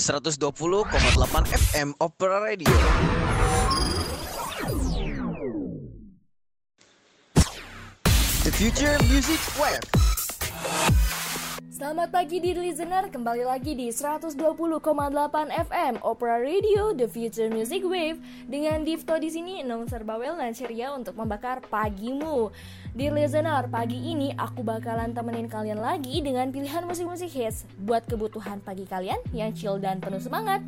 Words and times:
120,8 0.00 1.46
FM 1.52 1.92
Opera 2.00 2.40
Radio. 2.40 2.72
The 8.44 8.52
Future 8.52 8.96
Music 9.08 9.40
Web. 9.60 10.09
Selamat 11.80 12.12
pagi 12.12 12.44
di 12.44 12.52
listener, 12.52 13.08
kembali 13.08 13.40
lagi 13.40 13.72
di 13.72 13.88
120,8 13.88 14.36
FM 15.48 16.04
Opera 16.04 16.36
Radio 16.36 16.92
The 16.92 17.08
Future 17.08 17.48
Music 17.48 17.80
Wave 17.88 18.20
dengan 18.44 18.84
Difto 18.84 19.16
di 19.16 19.32
sini 19.32 19.64
announcer 19.64 20.04
bawel 20.04 20.36
dan 20.36 20.52
ceria 20.52 20.92
untuk 20.92 21.16
membakar 21.16 21.64
pagimu. 21.64 22.52
Di 22.92 23.08
listener, 23.08 23.64
pagi 23.72 23.96
ini 23.96 24.28
aku 24.36 24.60
bakalan 24.60 25.16
temenin 25.16 25.48
kalian 25.48 25.80
lagi 25.80 26.20
dengan 26.20 26.52
pilihan 26.52 26.84
musik-musik 26.84 27.32
hits 27.32 27.64
buat 27.80 28.04
kebutuhan 28.04 28.60
pagi 28.60 28.84
kalian 28.84 29.16
yang 29.32 29.56
chill 29.56 29.80
dan 29.80 30.04
penuh 30.04 30.20
semangat. 30.20 30.60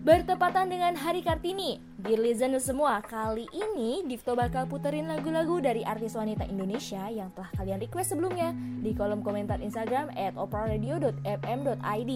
Bertepatan 0.00 0.72
dengan 0.72 0.96
Hari 0.96 1.20
Kartini, 1.20 1.76
di 2.00 2.16
listener 2.16 2.56
semua, 2.56 3.04
kali 3.04 3.44
ini 3.52 4.00
Difto 4.08 4.32
bakal 4.32 4.64
puterin 4.64 5.04
lagu-lagu 5.04 5.60
dari 5.60 5.84
artis 5.84 6.16
wanita 6.16 6.48
Indonesia 6.48 7.04
yang 7.12 7.28
telah 7.36 7.52
kalian 7.52 7.84
request 7.84 8.16
sebelumnya 8.16 8.56
di 8.80 8.96
kolom 8.96 9.20
komentar 9.20 9.60
Instagram 9.60 10.08
at 10.16 10.32
opraradio.fm.id. 10.40 12.12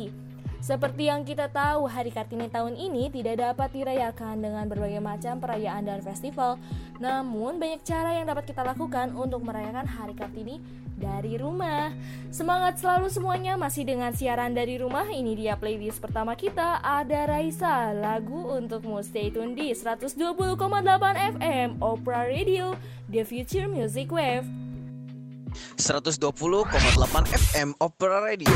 Seperti 0.64 1.12
yang 1.12 1.28
kita 1.28 1.52
tahu, 1.52 1.84
Hari 1.84 2.08
Kartini 2.08 2.48
tahun 2.48 2.72
ini 2.72 3.12
tidak 3.12 3.52
dapat 3.52 3.68
dirayakan 3.76 4.40
dengan 4.40 4.64
berbagai 4.64 5.04
macam 5.04 5.36
perayaan 5.36 5.84
dan 5.84 6.00
festival. 6.00 6.56
Namun, 7.04 7.60
banyak 7.60 7.84
cara 7.84 8.16
yang 8.16 8.24
dapat 8.24 8.48
kita 8.48 8.64
lakukan 8.64 9.12
untuk 9.12 9.44
merayakan 9.44 9.84
Hari 9.84 10.16
Kartini 10.16 10.56
dari 10.98 11.36
rumah. 11.38 11.92
Semangat 12.30 12.78
selalu 12.82 13.10
semuanya 13.10 13.54
masih 13.54 13.86
dengan 13.86 14.14
siaran 14.14 14.54
dari 14.54 14.78
rumah. 14.78 15.06
Ini 15.06 15.32
dia 15.34 15.54
playlist 15.54 16.02
pertama 16.02 16.34
kita 16.34 16.82
ada 16.82 17.26
Raisa, 17.28 17.94
lagu 17.94 18.54
untukmu 18.54 19.02
stay 19.02 19.30
tune 19.30 19.54
di 19.54 19.70
120,8 19.74 20.58
FM 21.38 21.68
Opera 21.82 22.26
Radio, 22.26 22.74
The 23.10 23.22
Future 23.22 23.66
Music 23.70 24.10
Wave. 24.10 24.46
120,8 25.78 26.26
FM 27.30 27.68
Opera 27.78 28.18
Radio. 28.22 28.54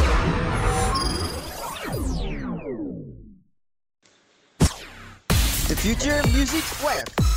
The 5.69 5.77
Future 5.77 6.25
Music 6.33 6.65
Web. 6.81 7.28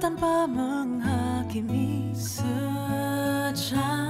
Tanpa 0.00 0.48
menghakimi 0.48 2.16
Secangkir 2.16 4.01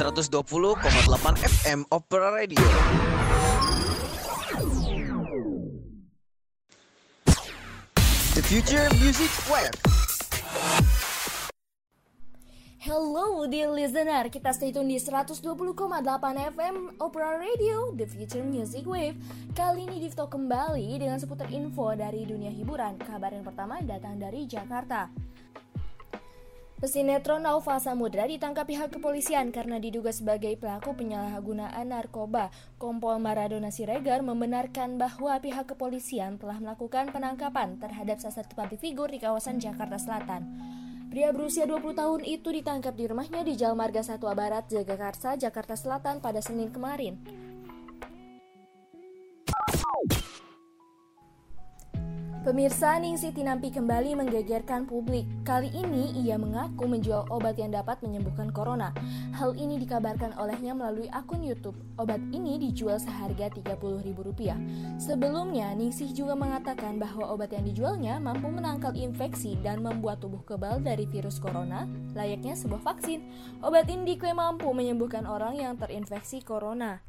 120,8 0.00 0.80
FM 1.44 1.84
Opera 1.92 2.32
Radio. 2.32 2.56
The 8.32 8.40
Future 8.48 8.88
Music 8.96 9.28
Web. 9.52 9.76
Hello 12.80 13.44
dear 13.44 13.68
listener, 13.68 14.32
kita 14.32 14.56
stay 14.56 14.72
tune 14.72 14.88
di 14.88 14.96
120,8 14.96 15.44
FM 16.56 16.96
Opera 16.96 17.36
Radio, 17.36 17.92
The 17.92 18.08
Future 18.08 18.40
Music 18.40 18.88
Wave 18.88 19.20
Kali 19.52 19.84
ini 19.84 20.00
Difto 20.00 20.32
kembali 20.32 20.96
dengan 20.96 21.20
seputar 21.20 21.52
info 21.52 21.92
dari 21.92 22.24
dunia 22.24 22.48
hiburan 22.48 22.96
Kabar 22.96 23.36
yang 23.36 23.44
pertama 23.44 23.84
datang 23.84 24.16
dari 24.16 24.48
Jakarta 24.48 25.12
Pesinetron 26.80 27.44
Nova 27.44 27.76
Samudra 27.76 28.24
ditangkap 28.24 28.64
pihak 28.64 28.88
kepolisian 28.88 29.52
karena 29.52 29.76
diduga 29.76 30.16
sebagai 30.16 30.56
pelaku 30.56 30.96
penyalahgunaan 30.96 31.92
narkoba. 31.92 32.48
Kompol 32.80 33.20
Maradona 33.20 33.68
Siregar 33.68 34.24
membenarkan 34.24 34.96
bahwa 34.96 35.36
pihak 35.44 35.68
kepolisian 35.68 36.40
telah 36.40 36.56
melakukan 36.56 37.12
penangkapan 37.12 37.76
terhadap 37.76 38.24
salah 38.24 38.40
satu 38.40 38.56
figur 38.80 39.12
di 39.12 39.20
kawasan 39.20 39.60
Jakarta 39.60 40.00
Selatan. 40.00 40.48
Pria 41.12 41.28
berusia 41.36 41.68
20 41.68 41.84
tahun 41.92 42.20
itu 42.24 42.48
ditangkap 42.48 42.96
di 42.96 43.04
rumahnya 43.12 43.44
di 43.44 43.60
Jalan 43.60 43.76
Marga 43.76 44.00
Satwa 44.00 44.32
Barat, 44.32 44.64
Jagakarsa, 44.72 45.36
Jakarta 45.36 45.76
Selatan 45.76 46.24
pada 46.24 46.40
Senin 46.40 46.72
kemarin. 46.72 47.20
Pemirsa 52.40 52.96
Ningsih 52.96 53.36
Tinampi 53.36 53.68
kembali 53.68 54.16
menggegerkan 54.16 54.88
publik. 54.88 55.28
Kali 55.44 55.68
ini 55.76 56.24
ia 56.24 56.40
mengaku 56.40 56.88
menjual 56.88 57.28
obat 57.28 57.60
yang 57.60 57.68
dapat 57.68 58.00
menyembuhkan 58.00 58.48
corona. 58.48 58.96
Hal 59.36 59.52
ini 59.60 59.76
dikabarkan 59.76 60.32
olehnya 60.40 60.72
melalui 60.72 61.12
akun 61.12 61.44
YouTube. 61.44 61.76
Obat 62.00 62.16
ini 62.32 62.56
dijual 62.56 62.96
seharga 62.96 63.52
Rp30.000. 63.52 64.56
Sebelumnya, 64.96 65.76
Ningsih 65.76 66.16
juga 66.16 66.32
mengatakan 66.32 66.96
bahwa 66.96 67.28
obat 67.28 67.52
yang 67.52 67.68
dijualnya 67.68 68.16
mampu 68.16 68.48
menangkal 68.48 68.96
infeksi 68.96 69.60
dan 69.60 69.84
membuat 69.84 70.24
tubuh 70.24 70.40
kebal 70.40 70.80
dari 70.80 71.04
virus 71.12 71.36
corona, 71.36 71.84
layaknya 72.16 72.56
sebuah 72.56 72.80
vaksin. 72.80 73.20
Obat 73.60 73.84
ini 73.92 74.16
diklaim 74.16 74.40
mampu 74.40 74.72
menyembuhkan 74.72 75.28
orang 75.28 75.60
yang 75.60 75.76
terinfeksi 75.76 76.40
corona. 76.40 77.04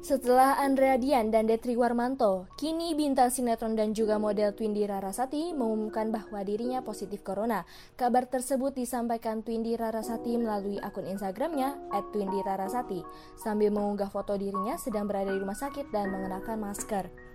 Setelah 0.00 0.56
Andrea 0.56 0.96
Dian 0.96 1.28
dan 1.28 1.44
Detri 1.44 1.76
Warmanto, 1.76 2.48
kini 2.56 2.96
bintang 2.96 3.28
sinetron 3.28 3.76
dan 3.76 3.92
juga 3.92 4.16
model 4.16 4.56
Twindy 4.56 4.88
Rarasati 4.88 5.52
mengumumkan 5.52 6.08
bahwa 6.08 6.40
dirinya 6.40 6.80
positif 6.80 7.20
corona. 7.20 7.68
Kabar 8.00 8.24
tersebut 8.24 8.72
disampaikan 8.72 9.44
Twindy 9.44 9.76
Rarasati 9.76 10.40
melalui 10.40 10.80
akun 10.80 11.04
Instagramnya 11.04 11.76
@twindyrarasati 12.16 13.04
sambil 13.36 13.76
mengunggah 13.76 14.08
foto 14.08 14.40
dirinya 14.40 14.80
sedang 14.80 15.04
berada 15.04 15.36
di 15.36 15.38
rumah 15.38 15.60
sakit 15.60 15.92
dan 15.92 16.08
mengenakan 16.08 16.64
masker. 16.64 17.29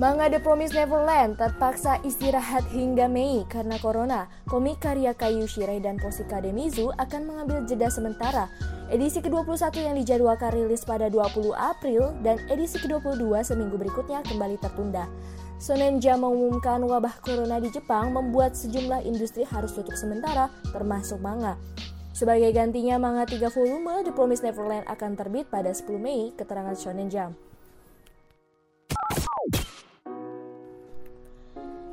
Manga 0.00 0.32
The 0.32 0.40
Promise 0.40 0.72
Neverland 0.72 1.36
terpaksa 1.36 2.00
istirahat 2.00 2.64
hingga 2.72 3.04
Mei 3.04 3.44
karena 3.44 3.76
corona. 3.76 4.32
Komik 4.48 4.80
karya 4.80 5.12
Kayu 5.12 5.44
Shirai 5.44 5.76
dan 5.76 6.00
Posika 6.00 6.40
Demizu 6.40 6.88
akan 6.96 7.28
mengambil 7.28 7.68
jeda 7.68 7.92
sementara. 7.92 8.48
Edisi 8.88 9.20
ke-21 9.20 9.60
yang 9.76 10.00
dijadwalkan 10.00 10.56
rilis 10.56 10.88
pada 10.88 11.12
20 11.12 11.52
April 11.52 12.16
dan 12.24 12.40
edisi 12.48 12.80
ke-22 12.80 13.28
seminggu 13.44 13.76
berikutnya 13.76 14.24
kembali 14.24 14.56
tertunda. 14.56 15.04
Shonen 15.60 16.00
Jump 16.00 16.24
mengumumkan 16.24 16.80
wabah 16.80 17.20
corona 17.20 17.60
di 17.60 17.68
Jepang 17.68 18.16
membuat 18.16 18.56
sejumlah 18.56 19.04
industri 19.04 19.44
harus 19.44 19.76
tutup 19.76 20.00
sementara, 20.00 20.48
termasuk 20.72 21.20
manga. 21.20 21.60
Sebagai 22.16 22.48
gantinya, 22.56 22.96
manga 22.96 23.28
3 23.28 23.52
volume 23.52 24.00
The 24.00 24.16
Promise 24.16 24.48
Neverland 24.48 24.88
akan 24.88 25.12
terbit 25.12 25.52
pada 25.52 25.76
10 25.76 26.00
Mei, 26.00 26.32
keterangan 26.32 26.72
Shonen 26.72 27.12
Jump. 27.12 27.49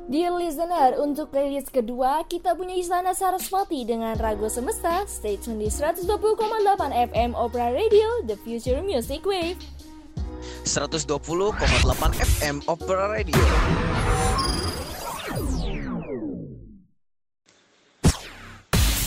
Dear 0.08 0.32
listener, 0.32 0.96
untuk 1.04 1.28
playlist 1.28 1.68
kedua 1.68 2.24
kita 2.24 2.56
punya 2.56 2.72
Istana 2.72 3.12
Saraswati 3.12 3.84
dengan 3.84 4.16
Rago 4.16 4.48
Semesta. 4.48 5.04
Stay 5.04 5.36
tune 5.36 5.60
di 5.60 5.68
120,8 5.68 6.08
FM 7.12 7.36
Opera 7.36 7.68
Radio, 7.68 8.24
The 8.24 8.40
Future 8.40 8.80
Music 8.80 9.20
Wave. 9.28 9.60
120,8 10.64 11.12
FM 12.24 12.64
Opera 12.64 13.04
Radio. 13.12 13.36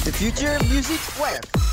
The 0.05 0.13
Future 0.13 0.61
Music 0.69 1.01
Web. 1.17 1.70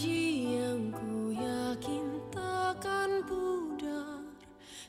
Janji 0.00 0.56
yang 0.56 0.96
ku 0.96 1.28
yakin 1.28 2.08
takkan 2.32 3.20
pudar 3.28 4.24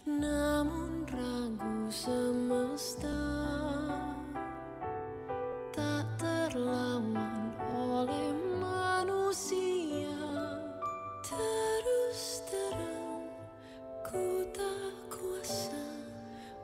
Namun 0.08 1.04
ragu 1.04 1.92
semesta. 1.92 3.20
Tak 5.76 6.08
terlawan 6.16 7.52
oleh 7.76 8.32
manusia 8.56 10.16
Terus 11.28 12.48
terang 12.48 13.28
ku 14.08 14.48
tak 14.56 14.96
kuasa 15.12 15.84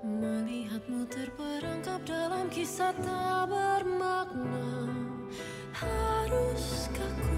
Melihatmu 0.08 1.04
terperangkap 1.12 2.00
dalam 2.08 2.48
kisah 2.48 2.96
tak 2.96 3.52
bermakna. 3.52 4.88
Haruskah 5.76 7.12
ku 7.28 7.37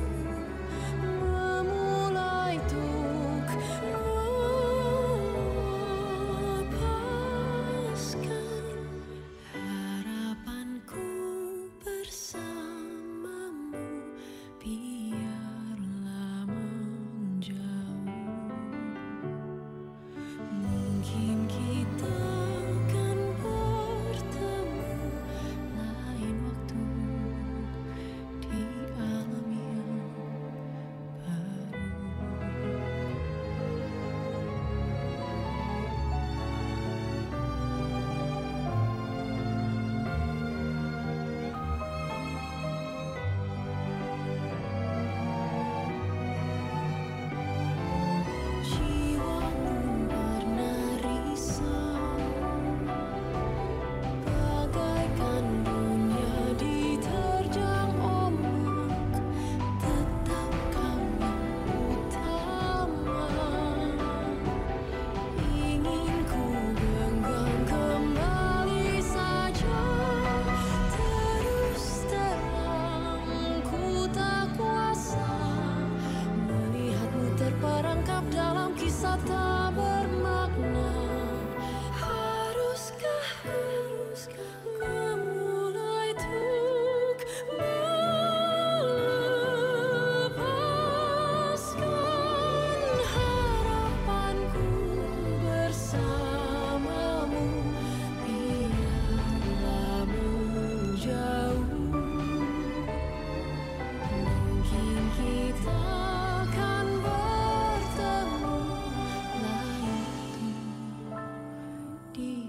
deep. 112.20 112.49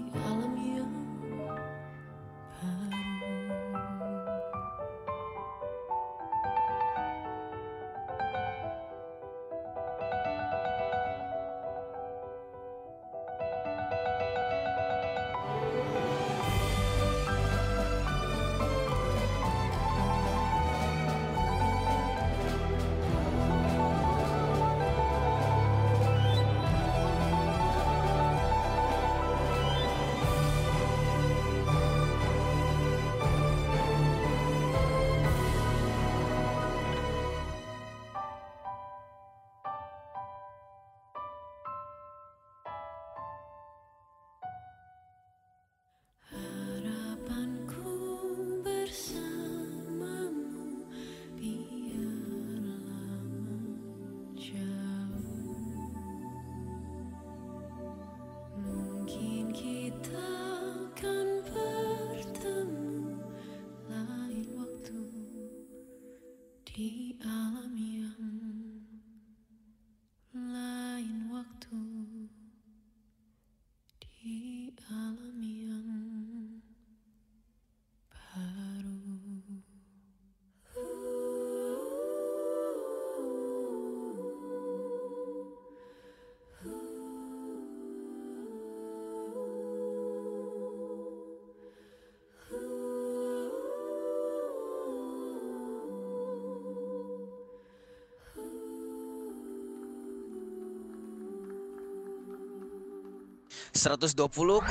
120,8 103.71 104.67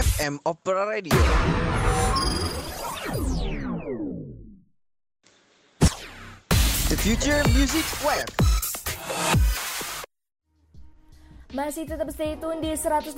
FM 0.00 0.40
Opera 0.48 0.88
Radio. 0.88 1.12
The 6.88 6.96
Future 6.96 7.44
Music 7.52 7.84
Web. 8.00 8.24
Masih 11.52 11.84
tetap 11.84 12.08
stay 12.14 12.38
tune 12.40 12.64
di 12.64 12.72
120,8 12.72 13.12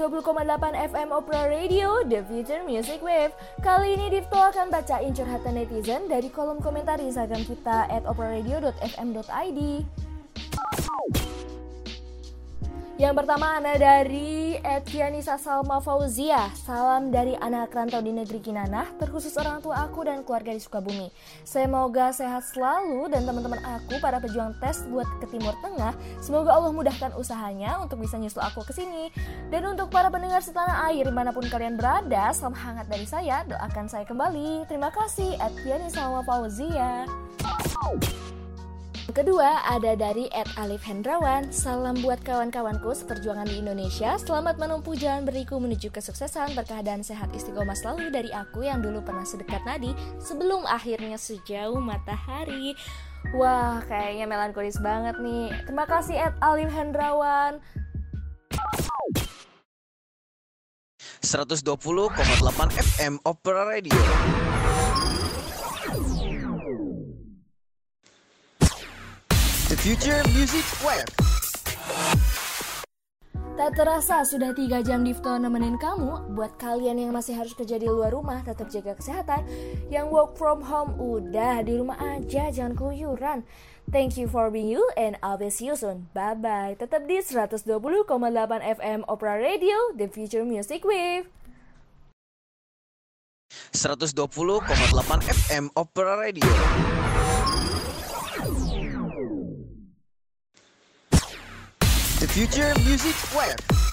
FM 0.91 1.09
Opera 1.15 1.47
Radio, 1.47 2.03
The 2.03 2.27
Future 2.27 2.67
Music 2.67 2.99
Wave. 2.99 3.31
Kali 3.63 3.95
ini 3.95 4.11
Divto 4.11 4.43
akan 4.43 4.75
bacain 4.75 5.15
curhatan 5.15 5.55
netizen 5.55 6.11
dari 6.11 6.35
kolom 6.35 6.59
komentar 6.59 6.99
di 6.99 7.13
Instagram 7.13 7.47
kita 7.47 7.87
at 7.87 8.03
operaradio.fm.id. 8.11 9.61
Yang 13.01 13.25
pertama 13.25 13.57
ada 13.57 13.73
dari 13.81 14.61
Edvianisa 14.61 15.41
Salma 15.41 15.81
Fauzia. 15.81 16.53
Salam 16.53 17.09
dari 17.09 17.33
anak 17.41 17.73
rantau 17.73 18.05
di 18.05 18.13
negeri 18.13 18.37
Kinanah 18.37 19.01
Terkhusus 19.01 19.33
orang 19.41 19.65
tua 19.65 19.89
aku 19.89 20.05
dan 20.05 20.21
keluarga 20.21 20.53
di 20.53 20.61
Sukabumi. 20.61 21.09
Semoga 21.41 22.13
sehat 22.13 22.45
selalu 22.53 23.09
dan 23.09 23.25
teman-teman 23.25 23.65
aku 23.65 23.97
para 23.97 24.21
pejuang 24.21 24.53
tes 24.61 24.85
buat 24.93 25.09
ke 25.25 25.27
Timur 25.33 25.57
Tengah 25.65 25.97
Semoga 26.21 26.53
Allah 26.53 26.69
mudahkan 26.69 27.17
usahanya 27.17 27.81
untuk 27.81 27.97
bisa 27.97 28.21
nyusul 28.21 28.45
aku 28.45 28.61
ke 28.69 28.77
sini. 28.77 29.09
Dan 29.49 29.73
untuk 29.73 29.89
para 29.89 30.13
pendengar 30.13 30.45
setanah 30.45 30.85
air 30.93 31.09
di 31.09 31.15
mana 31.17 31.33
pun 31.33 31.49
kalian 31.49 31.81
berada 31.81 32.29
Salam 32.37 32.53
hangat 32.53 32.93
dari 32.93 33.09
saya, 33.09 33.41
doakan 33.49 33.89
saya 33.89 34.05
kembali. 34.05 34.69
Terima 34.69 34.93
kasih 34.93 35.41
Edvianisa 35.41 36.05
Salma 36.05 36.21
Fauzia 36.29 37.09
Kedua, 39.13 39.61
ada 39.69 39.93
dari 39.93 40.25
Ed 40.33 40.49
Alif 40.57 40.89
Hendrawan. 40.89 41.53
Salam 41.53 42.01
buat 42.01 42.25
kawan-kawanku 42.25 42.97
seperjuangan 42.97 43.45
di 43.45 43.61
Indonesia. 43.61 44.17
Selamat 44.17 44.57
menempuh 44.57 44.97
jalan 44.97 45.29
beriku 45.29 45.61
menuju 45.61 45.93
kesuksesan. 45.93 46.57
Berkah 46.57 46.81
dan 46.81 47.05
sehat 47.05 47.29
istiqomah 47.37 47.77
selalu 47.77 48.09
dari 48.09 48.33
aku 48.33 48.65
yang 48.65 48.81
dulu 48.81 49.05
pernah 49.05 49.29
sedekat 49.29 49.69
nadi 49.69 49.93
sebelum 50.17 50.65
akhirnya 50.65 51.21
sejauh 51.21 51.77
matahari. 51.77 52.73
Wah, 53.37 53.85
kayaknya 53.85 54.25
melankolis 54.25 54.81
banget 54.81 55.21
nih. 55.21 55.53
Terima 55.69 55.85
kasih 55.85 56.17
Ed 56.17 56.35
Alif 56.41 56.73
Hendrawan. 56.73 57.61
120,8 61.21 61.69
FM 62.81 63.21
Opera 63.29 63.69
Radio. 63.69 64.52
Future 69.83 70.23
Music 70.31 70.63
Web. 70.87 71.11
Tak 73.59 73.75
terasa 73.75 74.23
sudah 74.23 74.55
3 74.55 74.79
jam 74.87 75.03
Difto 75.03 75.35
nemenin 75.35 75.75
kamu. 75.75 76.39
Buat 76.39 76.55
kalian 76.55 77.03
yang 77.03 77.11
masih 77.11 77.35
harus 77.35 77.51
kerja 77.51 77.83
di 77.83 77.91
luar 77.91 78.15
rumah 78.15 78.47
Tetap 78.47 78.71
jaga 78.71 78.95
kesehatan. 78.95 79.43
Yang 79.91 80.07
work 80.15 80.31
from 80.39 80.63
home 80.63 80.95
udah 81.03 81.67
di 81.67 81.83
rumah 81.83 81.99
aja 81.99 82.55
Jangan 82.55 82.79
keluyuran. 82.79 83.43
Thank 83.91 84.15
you 84.23 84.31
for 84.31 84.55
being 84.55 84.71
you 84.71 84.87
and 84.95 85.19
I'll 85.19 85.35
be 85.35 85.51
see 85.51 85.67
you 85.67 85.75
soon. 85.75 86.07
Bye 86.15 86.39
bye 86.39 86.79
Tetap 86.79 87.11
di 87.11 87.19
120,8 87.19 87.67
FM 88.79 89.03
Opera 89.11 89.35
Radio 89.35 89.99
The 89.99 90.07
Future 90.07 90.47
Music 90.47 90.87
Wave. 90.87 91.27
120,8 93.75 94.15
FM 95.27 95.75
Opera 95.75 96.15
Radio. 96.23 96.47
Future 102.33 102.73
Music 102.87 103.15
Web. 103.37 103.92